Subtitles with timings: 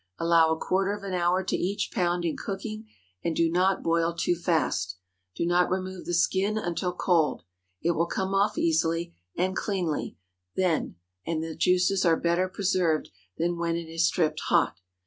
[0.17, 2.87] Allow a quarter of an hour to each pound in cooking,
[3.23, 4.97] and do not boil too fast.
[5.35, 7.43] Do not remove the skin until cold;
[7.83, 10.17] it will come off easily and cleanly
[10.55, 14.79] then, and the juices are better preserved than when it is stripped hot.